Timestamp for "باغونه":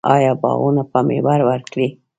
0.43-0.81